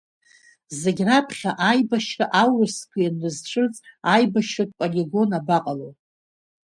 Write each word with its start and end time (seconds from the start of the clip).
Зегь 0.79 1.01
раԥхьа, 1.07 1.51
аибашь-ра 1.69 2.25
аурысқәа 2.41 2.99
ианрызцәырҵ, 3.01 3.75
аибашьратә 4.13 4.75
полигон 4.79 5.29
абаҟ-ало? 5.39 5.89